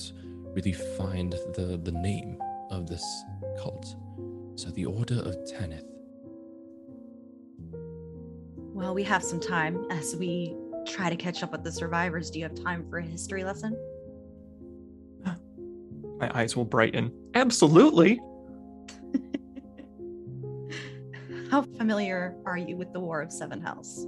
[0.54, 2.38] really find the the name
[2.70, 3.24] of this
[3.60, 3.96] cult.
[4.56, 5.86] So the Order of Tanith.
[8.74, 10.56] Well, we have some time as we
[10.88, 12.32] try to catch up with the survivors.
[12.32, 13.78] Do you have time for a history lesson?
[15.26, 17.12] My eyes will brighten.
[17.36, 18.20] Absolutely.
[21.52, 24.08] How familiar are you with the War of Seven Hells?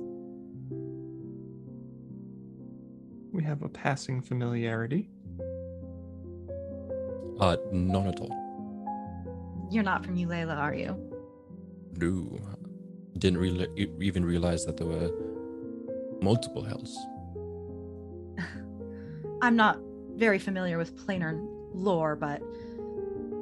[3.34, 5.10] We have a passing familiarity.
[7.40, 8.41] Uh, none at all.
[9.72, 10.98] You're not from Eulela, are you?
[11.98, 12.38] No.
[13.18, 15.10] Didn't really e- even realize that there were
[16.22, 16.98] multiple hells.
[19.42, 19.80] I'm not
[20.16, 21.40] very familiar with planar
[21.74, 22.42] lore, but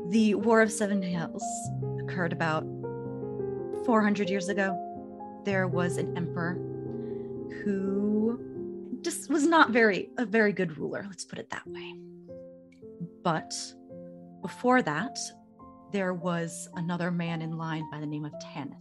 [0.09, 1.43] the War of Seven Hells
[2.03, 2.63] occurred about
[3.85, 4.77] 400 years ago.
[5.45, 6.53] There was an emperor
[7.63, 8.39] who
[9.01, 11.95] just was not very a very good ruler, let's put it that way.
[13.23, 13.51] But
[14.41, 15.17] before that,
[15.91, 18.77] there was another man in line by the name of Tanith.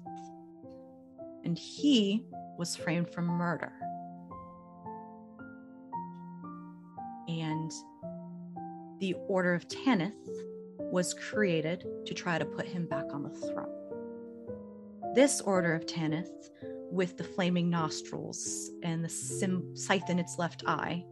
[1.44, 2.26] And he
[2.58, 3.72] was framed for murder.
[7.28, 7.72] And
[9.00, 10.14] the Order of Tanith
[10.78, 13.72] was created to try to put him back on the throne.
[15.14, 16.50] This Order of Tanith,
[16.90, 21.04] with the flaming nostrils and the sim- scythe in its left eye,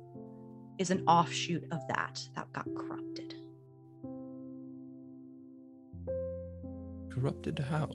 [0.78, 3.25] is an offshoot of that that got corrupted.
[7.18, 7.88] Corrupted how?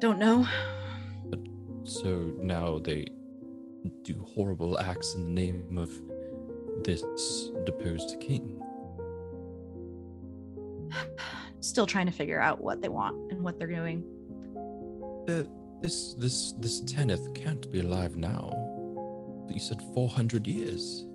[0.00, 0.44] Don't know.
[1.84, 3.06] So now they
[4.02, 5.88] do horrible acts in the name of
[6.82, 7.02] this
[7.64, 8.60] deposed king.
[11.60, 14.02] Still trying to figure out what they want and what they're doing.
[15.28, 15.44] Uh,
[15.80, 18.50] this this this Tanith can't be alive now.
[19.48, 21.06] You said four hundred years.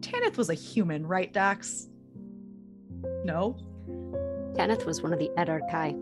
[0.00, 1.89] Tanith was a human, right, Dax?
[3.24, 3.56] No?
[4.56, 5.94] Tanith was one of the Edarkai.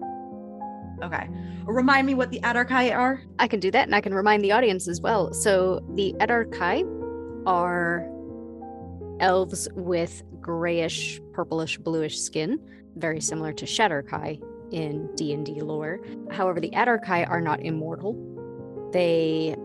[1.02, 1.28] Okay.
[1.64, 3.22] Remind me what the Adarkai are.
[3.38, 5.32] I can do that, and I can remind the audience as well.
[5.32, 6.84] So the Edarkai
[7.46, 8.08] are
[9.20, 12.58] elves with grayish, purplish, bluish skin,
[12.96, 14.38] very similar to Shadar-kai
[14.70, 16.00] in D&D lore.
[16.30, 18.16] However, the Adarkai are not immortal.
[18.92, 19.56] They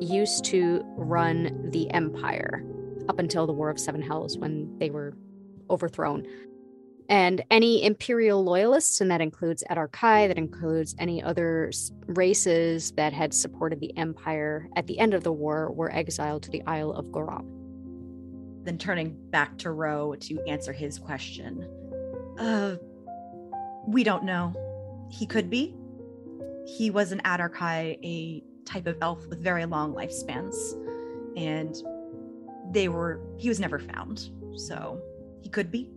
[0.00, 2.64] used to run the Empire
[3.08, 5.16] up until the War of Seven Hells when they were
[5.70, 6.26] overthrown.
[7.08, 11.70] And any Imperial loyalists, and that includes Adarkai, that includes any other
[12.06, 16.50] races that had supported the Empire at the end of the war, were exiled to
[16.50, 17.44] the Isle of Gorab.
[18.64, 21.68] Then turning back to Ro to answer his question.
[22.38, 22.76] Uh,
[23.86, 24.54] we don't know.
[25.10, 25.74] He could be.
[26.66, 30.56] He was an Adarkai, a type of elf with very long lifespans,
[31.36, 31.76] and
[32.72, 33.20] they were.
[33.36, 34.98] He was never found, so
[35.42, 35.90] he could be.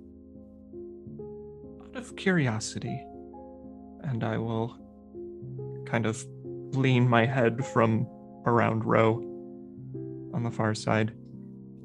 [1.97, 3.03] Of curiosity,
[4.03, 4.77] and I will
[5.87, 6.23] kind of
[6.75, 8.07] lean my head from
[8.45, 9.15] around Ro
[10.31, 11.13] on the far side.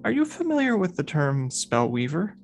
[0.04, 2.34] Are you familiar with the term spellweaver?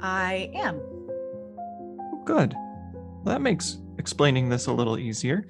[0.00, 0.80] I am.
[0.80, 2.54] Oh, Good.
[2.54, 5.46] Well, that makes explaining this a little easier.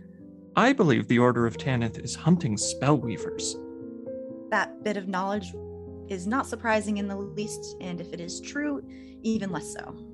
[0.56, 3.54] I believe the Order of Tanith is hunting spellweavers.
[4.50, 5.54] That bit of knowledge
[6.08, 8.82] is not surprising in the least, and if it is true,
[9.22, 10.11] even less so.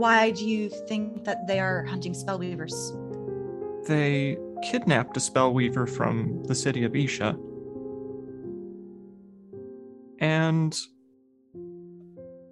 [0.00, 2.72] Why do you think that they are hunting spellweavers?
[3.86, 7.36] They kidnapped a spellweaver from the city of Isha.
[10.18, 10.74] And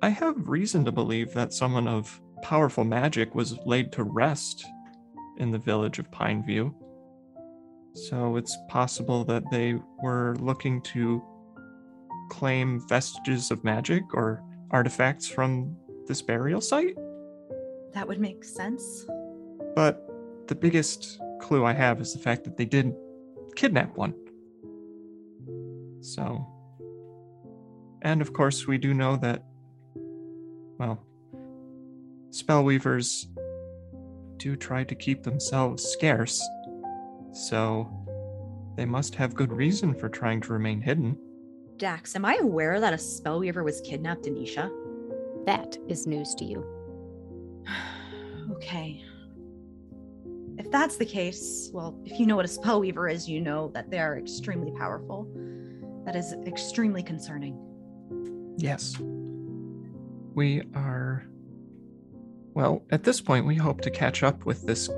[0.03, 4.67] I have reason to believe that someone of powerful magic was laid to rest
[5.39, 6.75] in the village of Pineview.
[7.95, 11.25] So it's possible that they were looking to
[12.29, 15.75] claim vestiges of magic or artifacts from
[16.07, 16.95] this burial site.
[17.99, 19.05] That would make sense.
[19.75, 20.09] But
[20.47, 22.95] the biggest clue I have is the fact that they didn't
[23.57, 24.15] kidnap one.
[26.01, 26.47] So
[28.03, 29.43] and of course, we do know that,
[30.79, 31.05] well,
[32.31, 33.27] spellweavers
[34.37, 36.41] do try to keep themselves scarce.
[37.33, 37.91] So
[38.77, 41.19] they must have good reason for trying to remain hidden.
[41.79, 44.71] Dax, am I aware that a spellweaver was kidnapped in Isha?
[45.47, 46.78] That is news to you.
[48.53, 49.03] okay.
[50.59, 53.91] If that's the case, well, if you know what a spellweaver is, you know that
[53.91, 55.29] they are extremely powerful.
[56.05, 57.57] That is extremely concerning.
[58.57, 58.97] Yes.
[60.35, 61.27] We are.
[62.55, 64.89] Well, at this point, we hope to catch up with this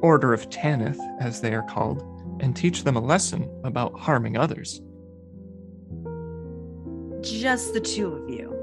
[0.00, 2.02] Order of Tanith, as they are called,
[2.40, 4.80] and teach them a lesson about harming others.
[7.20, 8.54] Just the two of you.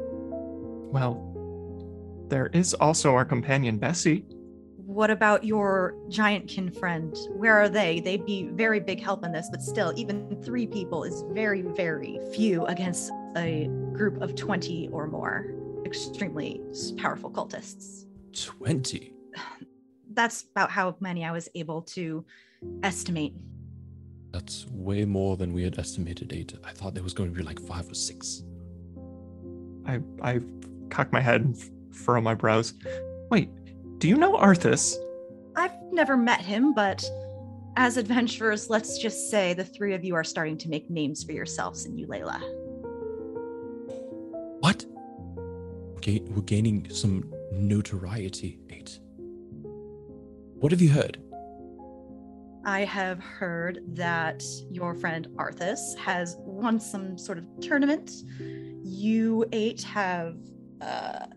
[0.91, 1.24] Well,
[2.27, 4.25] there is also our companion Bessie.
[4.77, 7.15] What about your giant kin friend?
[7.31, 7.99] Where are they?
[7.99, 12.19] They'd be very big help in this, but still, even three people is very, very
[12.33, 15.53] few against a group of 20 or more
[15.85, 16.61] extremely
[16.97, 18.05] powerful cultists.
[18.33, 19.13] 20?
[20.13, 22.25] That's about how many I was able to
[22.83, 23.33] estimate.
[24.31, 26.53] That's way more than we had estimated, eight.
[26.63, 28.43] I thought there was going to be like five or six.
[29.85, 30.39] I I
[30.89, 31.57] cock my head and
[31.95, 32.73] furrow my brows.
[33.29, 33.49] Wait,
[33.99, 34.95] do you know Arthas?
[35.55, 37.03] I've never met him, but
[37.77, 41.31] as adventurers, let's just say the three of you are starting to make names for
[41.31, 42.41] yourselves in Eulalia.
[44.59, 44.85] What?
[46.07, 48.99] we're gaining some notoriety, Eight.
[50.59, 51.17] What have you heard?
[52.65, 58.11] I have heard that your friend Arthas has won some sort of tournament.
[58.83, 60.35] You eight have
[60.81, 61.27] uh,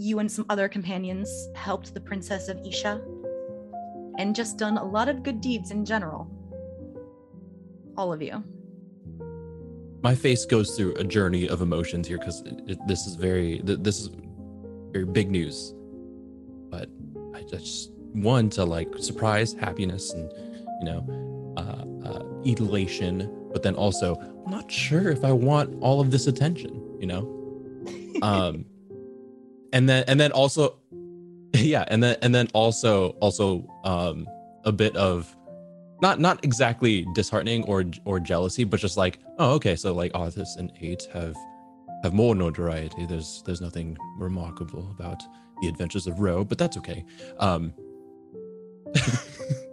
[0.00, 3.02] you and some other companions helped the Princess of Isha
[4.18, 6.26] and just done a lot of good deeds in general.
[7.98, 8.42] All of you.
[10.02, 12.42] My face goes through a journey of emotions here because
[12.88, 14.08] this is very this is
[14.90, 15.74] very big news.
[16.70, 16.88] But
[17.34, 20.32] I just one to like surprise, happiness, and
[20.80, 23.48] you know, uh, uh, elation.
[23.52, 26.96] But then also, I'm not sure if I want all of this attention.
[26.98, 28.64] You know, um,
[29.72, 30.76] and then and then also
[31.54, 34.26] yeah and then and then also also um
[34.64, 35.34] a bit of
[36.02, 40.56] not not exactly disheartening or or jealousy but just like oh okay so like Arthas
[40.56, 41.36] and eight have
[42.02, 45.22] have more notoriety there's there's nothing remarkable about
[45.60, 47.04] the adventures of Ro but that's okay
[47.38, 47.72] um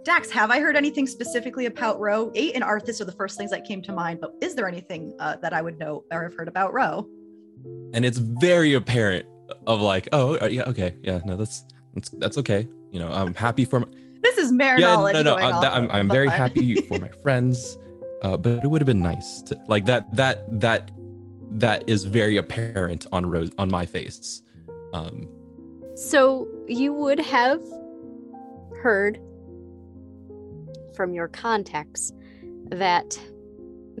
[0.04, 2.32] Dax, have I heard anything specifically about Ro?
[2.34, 5.12] Eight and Arthas are the first things that came to mind, but is there anything
[5.18, 7.06] uh, that I would know or have heard about Ro?
[7.92, 9.26] And it's very apparent
[9.66, 12.68] of like, oh, uh, yeah, okay, yeah, no, that's that's that's okay.
[12.90, 13.80] You know, I'm happy for.
[13.80, 13.86] My,
[14.22, 14.96] this is mere yeah.
[14.96, 17.78] No, no, uh, that, I'm I'm very happy for my friends,
[18.22, 20.90] uh, but it would have been nice to like that that that
[21.50, 24.42] that is very apparent on Ro's on my face.
[24.92, 25.28] Um,
[25.94, 27.62] so you would have
[28.82, 29.20] heard
[30.94, 32.12] from your contacts
[32.70, 33.18] that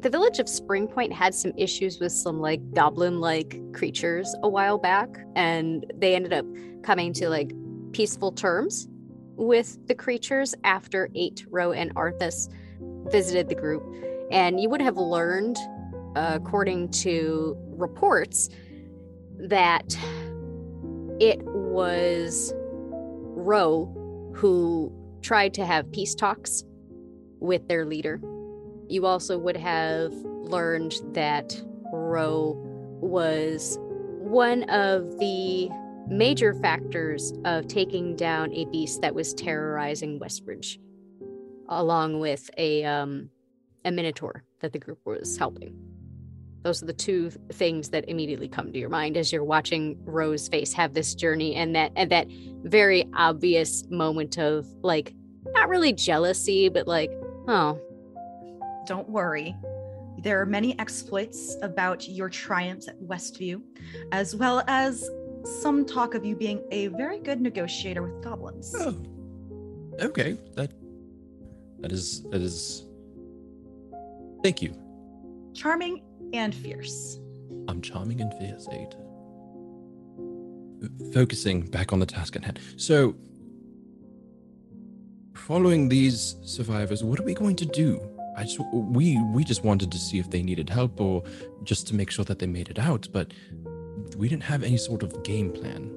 [0.02, 4.78] the village of Springpoint had some issues with some like goblin like creatures a while
[4.78, 6.46] back, and they ended up
[6.82, 7.52] coming to like
[7.92, 8.88] peaceful terms
[9.36, 12.48] with the creatures after Eight Ro and Arthas
[13.10, 13.82] visited the group.
[14.30, 15.56] And you would have learned,
[16.14, 18.50] uh, according to reports,
[19.38, 19.96] that
[21.20, 24.92] it was Ro who
[25.22, 26.62] tried to have peace talks
[27.40, 28.20] with their leader
[28.88, 31.60] you also would have learned that
[31.92, 32.56] Ro
[33.00, 35.68] was one of the
[36.08, 40.78] major factors of taking down a beast that was terrorizing Westbridge,
[41.68, 43.30] along with a um,
[43.84, 45.74] a minotaur that the group was helping.
[46.62, 50.48] Those are the two things that immediately come to your mind as you're watching Ro's
[50.48, 52.26] face have this journey and that and that
[52.62, 55.14] very obvious moment of like
[55.54, 57.10] not really jealousy, but like,
[57.46, 57.80] oh,
[58.88, 59.54] don't worry.
[60.22, 63.62] There are many exploits about your triumphs at Westview,
[64.10, 65.08] as well as
[65.44, 68.74] some talk of you being a very good negotiator with goblins.
[68.76, 68.96] Oh,
[70.00, 70.38] okay.
[70.56, 70.72] That
[71.80, 72.84] that is that is.
[74.42, 74.74] Thank you.
[75.54, 77.20] Charming and fierce.
[77.68, 78.94] I'm charming and fierce, Eight.
[81.12, 82.58] Focusing back on the task at hand.
[82.76, 83.16] So,
[85.34, 88.17] following these survivors, what are we going to do?
[88.38, 91.24] I just we we just wanted to see if they needed help or
[91.64, 93.32] just to make sure that they made it out, but
[94.16, 95.90] we didn't have any sort of game plan.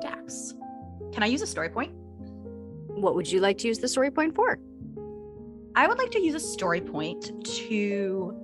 [0.00, 0.54] Dax,
[1.12, 1.92] can I use a story point?
[3.04, 4.58] What would you like to use the story point for?
[5.74, 8.40] I would like to use a story point to.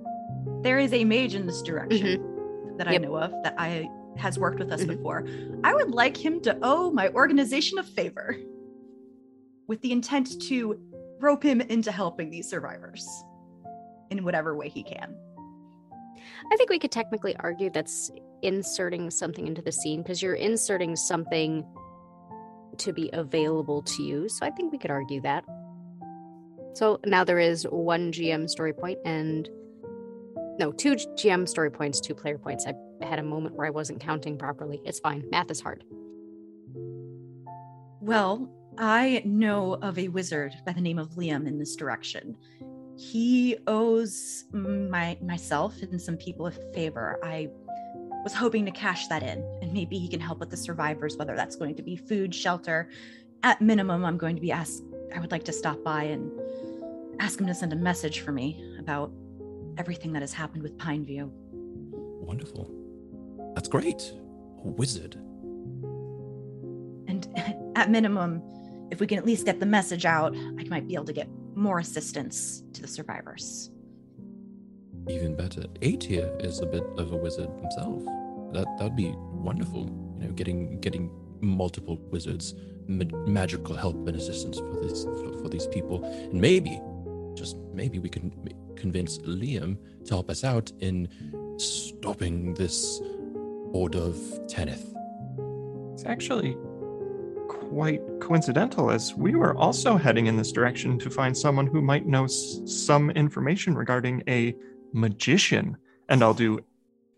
[0.61, 2.07] There is a mage in this direction.
[2.07, 2.77] Mm-hmm.
[2.77, 3.01] that I Yep.
[3.03, 4.87] know of that I has worked with us Mhm.
[4.95, 5.25] before.
[5.63, 8.35] I would like him to owe my organization a favor
[9.67, 10.79] with the intent to
[11.21, 13.07] rope him into helping these survivors
[14.09, 15.15] in whatever way he can.
[16.51, 18.11] I think we could technically argue that's
[18.41, 21.65] inserting something into the scene because you're inserting something
[22.77, 24.27] to be available to you.
[24.27, 25.45] So I think we could argue that.
[26.73, 29.47] So now there is one GM story point and
[30.59, 32.65] no, two GM story points, two player points.
[32.67, 32.73] I
[33.05, 34.81] had a moment where I wasn't counting properly.
[34.85, 35.23] It's fine.
[35.31, 35.83] Math is hard.
[37.99, 42.35] Well, I know of a wizard by the name of Liam in this direction.
[42.97, 47.19] He owes my myself and some people a favor.
[47.23, 47.49] I
[48.23, 51.35] was hoping to cash that in, and maybe he can help with the survivors, whether
[51.35, 52.89] that's going to be food, shelter.
[53.43, 54.83] At minimum, I'm going to be asked.
[55.15, 56.31] I would like to stop by and
[57.19, 59.11] ask him to send a message for me about
[59.77, 61.29] everything that has happened with Pineview.
[62.21, 62.69] Wonderful.
[63.55, 64.11] That's great.
[64.63, 65.15] A wizard.
[67.07, 67.27] And
[67.75, 68.41] at minimum,
[68.91, 71.29] if we can at least get the message out, I might be able to get
[71.55, 73.71] more assistance to the survivors.
[75.09, 75.63] Even better.
[75.81, 78.03] Eight is a bit of a wizard himself.
[78.53, 79.85] That that'd be wonderful.
[80.19, 82.53] You know, getting getting multiple wizards,
[82.87, 86.79] ma- magical help and assistance for this for, for these people, and maybe,
[87.33, 91.07] just maybe, we can m- convince Liam to help us out in
[91.57, 93.01] stopping this
[93.71, 94.15] horde of
[94.47, 94.93] Tanith.
[95.93, 96.55] It's actually
[97.47, 98.01] quite
[98.31, 102.23] coincidental as we were also heading in this direction to find someone who might know
[102.23, 104.55] s- some information regarding a
[104.93, 105.75] magician.
[106.07, 106.59] And I'll do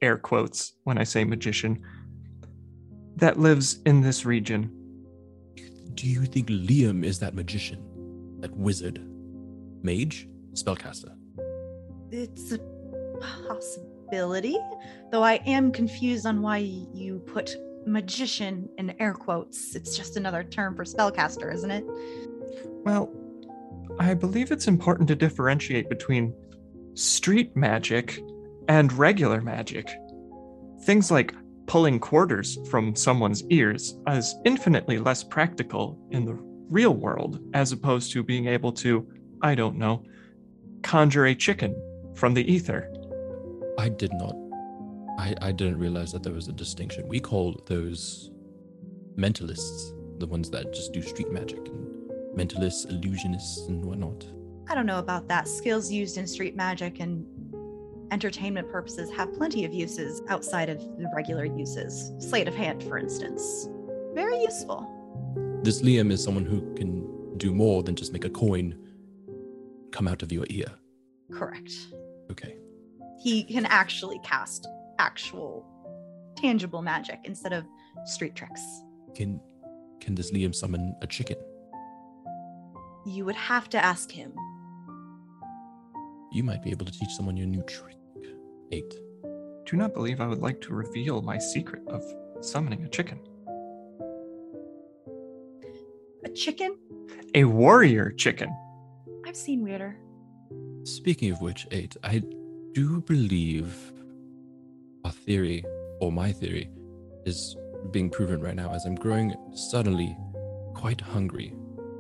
[0.01, 1.79] air quotes when I say magician
[3.17, 4.71] that lives in this region.
[5.93, 7.79] Do you think Liam is that magician,
[8.39, 8.99] that wizard,
[9.83, 11.15] mage, spellcaster?
[12.09, 12.59] It's a
[13.47, 14.57] possibility,
[15.11, 17.55] though I am confused on why you put
[17.85, 19.75] magician in air quotes.
[19.75, 21.85] It's just another term for spellcaster, isn't it?
[22.83, 23.11] Well,
[23.99, 26.33] I believe it's important to differentiate between
[26.95, 28.21] street magic
[28.67, 29.89] and regular magic.
[30.83, 31.33] Things like
[31.65, 36.37] pulling quarters from someone's ears is infinitely less practical in the
[36.69, 39.07] real world as opposed to being able to,
[39.41, 40.03] I don't know,
[40.81, 41.75] conjure a chicken
[42.15, 42.91] from the ether.
[43.77, 44.35] I did not.
[45.17, 47.07] I, I didn't realize that there was a distinction.
[47.07, 48.31] We call those
[49.17, 54.25] mentalists, the ones that just do street magic, and mentalists, illusionists, and whatnot.
[54.69, 55.47] I don't know about that.
[55.47, 57.25] Skills used in street magic and
[58.11, 62.13] entertainment purposes have plenty of uses outside of the regular uses.
[62.19, 63.67] Sleight of hand, for instance.
[64.13, 64.89] Very useful.
[65.63, 68.77] This Liam is someone who can do more than just make a coin
[69.91, 70.67] come out of your ear.
[71.31, 71.71] Correct.
[72.31, 72.57] Okay.
[73.19, 74.67] He can actually cast
[74.99, 75.65] actual,
[76.35, 77.65] tangible magic instead of
[78.05, 78.61] street tricks.
[79.15, 79.39] Can
[79.99, 81.37] can this Liam summon a chicken?
[83.05, 84.33] You would have to ask him.
[86.31, 87.97] You might be able to teach someone your new trick.
[88.71, 88.93] Eight.
[89.65, 92.03] Do not believe I would like to reveal my secret of
[92.41, 93.19] summoning a chicken.
[96.25, 96.77] A chicken?
[97.35, 98.49] A warrior chicken.
[99.25, 99.97] I've seen weirder.
[100.83, 102.23] Speaking of which, eight, I
[102.73, 103.93] do believe
[105.03, 105.63] our theory,
[105.99, 106.69] or my theory,
[107.25, 107.55] is
[107.91, 110.17] being proven right now as I'm growing suddenly
[110.73, 111.53] quite hungry.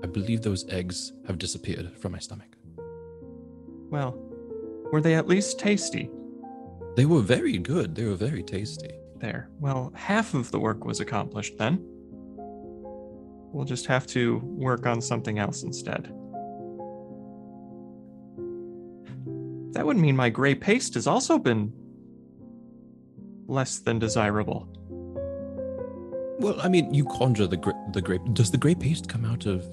[0.03, 2.55] I believe those eggs have disappeared from my stomach.
[3.89, 4.15] Well,
[4.91, 6.09] were they at least tasty?
[6.95, 7.95] They were very good.
[7.95, 8.91] They were very tasty.
[9.17, 9.49] There.
[9.59, 11.79] Well, half of the work was accomplished then.
[13.53, 16.13] We'll just have to work on something else instead.
[19.73, 21.71] That would mean my gray paste has also been
[23.47, 24.67] less than desirable.
[26.39, 28.21] Well, I mean, you conjure the gra- the grape.
[28.33, 29.63] Does the gray paste come out of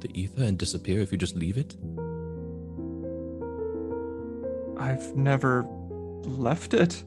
[0.00, 1.76] the ether and disappear if you just leave it?
[4.78, 5.64] I've never
[6.24, 7.02] left it.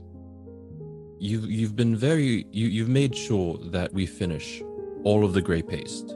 [1.20, 4.62] You've you've been very you you've made sure that we finish
[5.04, 6.16] all of the gray paste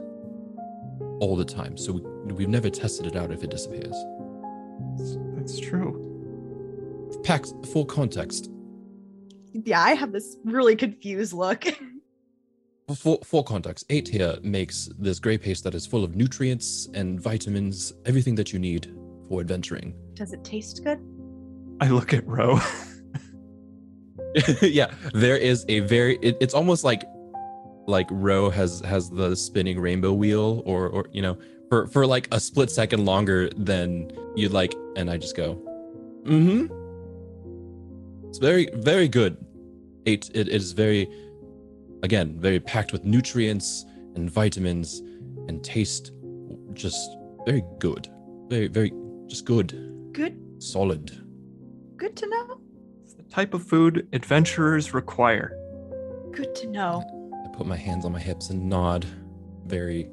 [1.20, 1.76] all the time.
[1.76, 3.94] So we, we've never tested it out if it disappears.
[4.96, 6.02] That's- That's true.
[7.22, 8.50] Pax, full context.
[9.64, 11.64] Yeah, I have this really confused look.
[12.94, 17.20] For, for context, eight here makes this gray paste that is full of nutrients and
[17.20, 18.94] vitamins, everything that you need
[19.28, 19.92] for adventuring.
[20.14, 21.00] Does it taste good?
[21.80, 22.60] I look at Ro.
[24.62, 26.16] yeah, there is a very.
[26.22, 27.02] It, it's almost like
[27.88, 31.36] like Ro has has the spinning rainbow wheel, or or you know,
[31.68, 35.56] for for like a split second longer than you'd like, and I just go,
[36.24, 36.66] mm-hmm.
[38.36, 39.38] It's very very good.
[40.04, 41.08] Eight, it is very,
[42.02, 45.00] again, very packed with nutrients and vitamins
[45.48, 46.12] and taste
[46.74, 47.16] just
[47.46, 48.08] very good.
[48.50, 48.92] Very, very,
[49.26, 49.72] just good.
[50.12, 51.10] Good, Solid.
[51.96, 52.60] good to know.
[53.04, 55.56] It's the type of food adventurers require.
[56.30, 57.32] Good to know.
[57.42, 59.06] I put my hands on my hips and nod,
[59.64, 60.10] very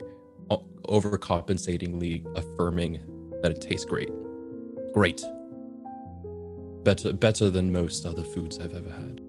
[0.49, 3.01] o- overcompensatingly affirming
[3.41, 4.11] that it tastes great.
[4.93, 5.21] Great.
[6.83, 9.21] Better, better than most other foods I've ever had.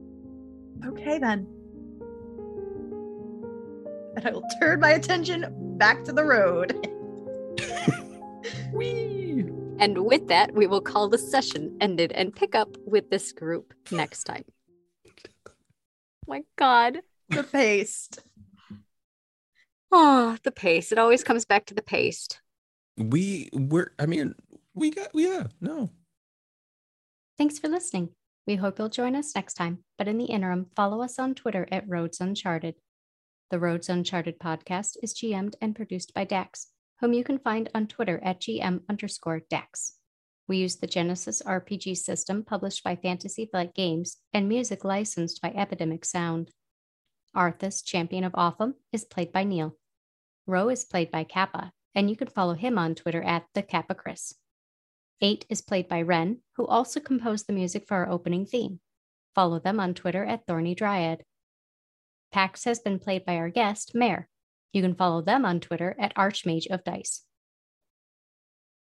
[0.86, 1.46] Okay then.
[4.16, 5.46] And I will turn my attention
[5.78, 6.88] back to the road.
[8.72, 9.46] Whee!
[9.78, 13.72] And with that, we will call the session ended and pick up with this group
[13.90, 14.44] next time.
[16.26, 16.98] my God.
[17.28, 18.20] The paste.
[19.90, 20.90] Oh, the paste.
[20.90, 22.40] It always comes back to the paste.
[22.96, 24.34] We were, I mean,
[24.74, 25.90] we got, yeah, no.
[27.36, 28.10] Thanks for listening.
[28.46, 29.78] We hope you'll join us next time.
[29.98, 32.76] But in the interim, follow us on Twitter at Roads Uncharted.
[33.50, 36.68] The Roads Uncharted podcast is GM'd and produced by Dax,
[37.00, 39.94] whom you can find on Twitter at GM underscore Dax.
[40.46, 45.48] We use the Genesys RPG system published by Fantasy Flight Games and music licensed by
[45.48, 46.50] Epidemic Sound.
[47.34, 49.76] Arthas, Champion of Otham, is played by Neil.
[50.46, 53.94] Ro is played by Kappa, and you can follow him on Twitter at the Kappa
[53.94, 54.34] Chris.
[55.24, 58.80] Eight is played by Ren, who also composed the music for our opening theme.
[59.34, 61.24] Follow them on Twitter at Thorny Dryad.
[62.30, 64.28] Pax has been played by our guest, Mare.
[64.74, 67.22] You can follow them on Twitter at Archmage of Dice.